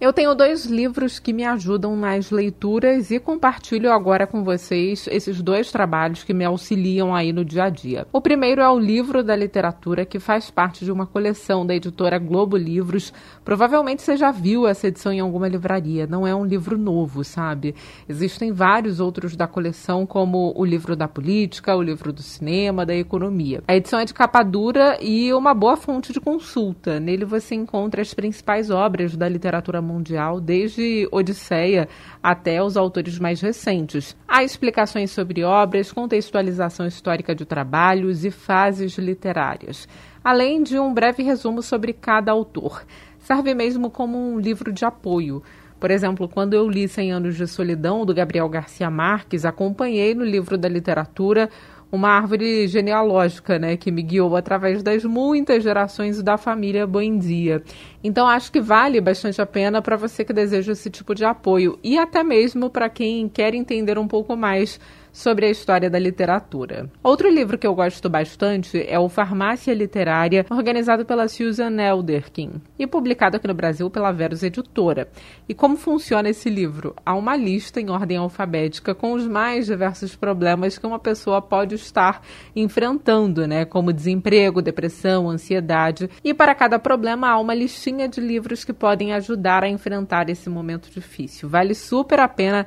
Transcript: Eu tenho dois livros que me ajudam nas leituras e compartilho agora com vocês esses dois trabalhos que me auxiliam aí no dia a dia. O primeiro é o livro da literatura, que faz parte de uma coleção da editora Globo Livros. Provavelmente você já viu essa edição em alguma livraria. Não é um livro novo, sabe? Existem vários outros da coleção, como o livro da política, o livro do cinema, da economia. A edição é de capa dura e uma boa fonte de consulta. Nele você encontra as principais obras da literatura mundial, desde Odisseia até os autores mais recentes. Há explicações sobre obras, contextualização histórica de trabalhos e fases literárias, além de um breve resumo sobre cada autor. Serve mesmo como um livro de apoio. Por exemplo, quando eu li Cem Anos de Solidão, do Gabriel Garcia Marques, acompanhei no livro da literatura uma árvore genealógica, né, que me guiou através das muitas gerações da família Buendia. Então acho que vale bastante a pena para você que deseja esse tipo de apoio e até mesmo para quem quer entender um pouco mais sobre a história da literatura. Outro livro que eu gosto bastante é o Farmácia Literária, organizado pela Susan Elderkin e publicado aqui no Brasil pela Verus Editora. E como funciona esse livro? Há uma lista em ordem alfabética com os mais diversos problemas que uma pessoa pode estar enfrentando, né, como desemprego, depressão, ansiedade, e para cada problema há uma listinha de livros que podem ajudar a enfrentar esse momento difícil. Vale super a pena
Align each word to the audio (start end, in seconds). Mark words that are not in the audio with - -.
Eu 0.00 0.14
tenho 0.14 0.34
dois 0.34 0.64
livros 0.64 1.18
que 1.18 1.30
me 1.30 1.44
ajudam 1.44 1.94
nas 1.94 2.30
leituras 2.30 3.10
e 3.10 3.20
compartilho 3.20 3.92
agora 3.92 4.26
com 4.26 4.42
vocês 4.42 5.06
esses 5.10 5.42
dois 5.42 5.70
trabalhos 5.70 6.24
que 6.24 6.32
me 6.32 6.42
auxiliam 6.42 7.14
aí 7.14 7.34
no 7.34 7.44
dia 7.44 7.64
a 7.64 7.68
dia. 7.68 8.06
O 8.10 8.18
primeiro 8.18 8.62
é 8.62 8.70
o 8.70 8.78
livro 8.78 9.22
da 9.22 9.36
literatura, 9.36 10.06
que 10.06 10.18
faz 10.18 10.50
parte 10.50 10.86
de 10.86 10.90
uma 10.90 11.06
coleção 11.06 11.66
da 11.66 11.74
editora 11.74 12.18
Globo 12.18 12.56
Livros. 12.56 13.12
Provavelmente 13.44 14.00
você 14.00 14.16
já 14.16 14.30
viu 14.30 14.66
essa 14.66 14.88
edição 14.88 15.12
em 15.12 15.20
alguma 15.20 15.46
livraria. 15.46 16.06
Não 16.06 16.26
é 16.26 16.34
um 16.34 16.46
livro 16.46 16.78
novo, 16.78 17.22
sabe? 17.22 17.74
Existem 18.08 18.52
vários 18.52 19.00
outros 19.00 19.36
da 19.36 19.46
coleção, 19.46 20.06
como 20.06 20.54
o 20.56 20.64
livro 20.64 20.96
da 20.96 21.08
política, 21.08 21.76
o 21.76 21.82
livro 21.82 22.10
do 22.10 22.22
cinema, 22.22 22.86
da 22.86 22.94
economia. 22.94 23.62
A 23.68 23.76
edição 23.76 24.00
é 24.00 24.06
de 24.06 24.14
capa 24.14 24.42
dura 24.42 24.96
e 24.98 25.30
uma 25.34 25.52
boa 25.52 25.76
fonte 25.76 26.10
de 26.10 26.20
consulta. 26.22 26.98
Nele 26.98 27.26
você 27.26 27.54
encontra 27.54 28.00
as 28.00 28.14
principais 28.14 28.70
obras 28.70 29.14
da 29.14 29.28
literatura 29.28 29.89
mundial, 29.90 30.40
desde 30.40 31.08
Odisseia 31.10 31.88
até 32.22 32.62
os 32.62 32.76
autores 32.76 33.18
mais 33.18 33.40
recentes. 33.40 34.16
Há 34.26 34.44
explicações 34.44 35.10
sobre 35.10 35.42
obras, 35.42 35.92
contextualização 35.92 36.86
histórica 36.86 37.34
de 37.34 37.44
trabalhos 37.44 38.24
e 38.24 38.30
fases 38.30 38.96
literárias, 38.98 39.88
além 40.22 40.62
de 40.62 40.78
um 40.78 40.94
breve 40.94 41.22
resumo 41.22 41.62
sobre 41.62 41.92
cada 41.92 42.32
autor. 42.32 42.84
Serve 43.18 43.54
mesmo 43.54 43.90
como 43.90 44.16
um 44.16 44.38
livro 44.38 44.72
de 44.72 44.84
apoio. 44.84 45.42
Por 45.78 45.90
exemplo, 45.90 46.28
quando 46.28 46.52
eu 46.52 46.68
li 46.68 46.86
Cem 46.86 47.10
Anos 47.10 47.36
de 47.36 47.46
Solidão, 47.46 48.04
do 48.04 48.14
Gabriel 48.14 48.48
Garcia 48.48 48.90
Marques, 48.90 49.46
acompanhei 49.46 50.14
no 50.14 50.24
livro 50.24 50.58
da 50.58 50.68
literatura 50.68 51.48
uma 51.92 52.08
árvore 52.10 52.68
genealógica, 52.68 53.58
né, 53.58 53.76
que 53.76 53.90
me 53.90 54.02
guiou 54.02 54.36
através 54.36 54.82
das 54.82 55.04
muitas 55.04 55.62
gerações 55.62 56.22
da 56.22 56.36
família 56.36 56.86
Buendia. 56.86 57.62
Então 58.02 58.28
acho 58.28 58.52
que 58.52 58.60
vale 58.60 59.00
bastante 59.00 59.42
a 59.42 59.46
pena 59.46 59.82
para 59.82 59.96
você 59.96 60.24
que 60.24 60.32
deseja 60.32 60.72
esse 60.72 60.88
tipo 60.88 61.14
de 61.14 61.24
apoio 61.24 61.78
e 61.82 61.98
até 61.98 62.22
mesmo 62.22 62.70
para 62.70 62.88
quem 62.88 63.28
quer 63.28 63.54
entender 63.54 63.98
um 63.98 64.06
pouco 64.06 64.36
mais 64.36 64.78
sobre 65.12 65.46
a 65.46 65.50
história 65.50 65.90
da 65.90 65.98
literatura. 65.98 66.90
Outro 67.02 67.28
livro 67.28 67.58
que 67.58 67.66
eu 67.66 67.74
gosto 67.74 68.08
bastante 68.08 68.84
é 68.88 68.98
o 68.98 69.08
Farmácia 69.08 69.74
Literária, 69.74 70.46
organizado 70.50 71.04
pela 71.04 71.28
Susan 71.28 71.80
Elderkin 71.80 72.60
e 72.78 72.86
publicado 72.86 73.36
aqui 73.36 73.46
no 73.46 73.54
Brasil 73.54 73.90
pela 73.90 74.12
Verus 74.12 74.42
Editora. 74.42 75.08
E 75.48 75.54
como 75.54 75.76
funciona 75.76 76.28
esse 76.28 76.48
livro? 76.48 76.94
Há 77.04 77.14
uma 77.14 77.36
lista 77.36 77.80
em 77.80 77.90
ordem 77.90 78.16
alfabética 78.16 78.94
com 78.94 79.12
os 79.12 79.26
mais 79.26 79.66
diversos 79.66 80.16
problemas 80.16 80.78
que 80.78 80.86
uma 80.86 80.98
pessoa 80.98 81.42
pode 81.42 81.74
estar 81.74 82.22
enfrentando, 82.54 83.46
né, 83.46 83.64
como 83.64 83.92
desemprego, 83.92 84.62
depressão, 84.62 85.28
ansiedade, 85.28 86.08
e 86.24 86.32
para 86.34 86.54
cada 86.54 86.78
problema 86.78 87.28
há 87.28 87.38
uma 87.38 87.54
listinha 87.54 88.08
de 88.08 88.20
livros 88.20 88.64
que 88.64 88.72
podem 88.72 89.12
ajudar 89.12 89.64
a 89.64 89.68
enfrentar 89.68 90.28
esse 90.28 90.48
momento 90.48 90.90
difícil. 90.90 91.48
Vale 91.48 91.74
super 91.74 92.20
a 92.20 92.28
pena 92.28 92.66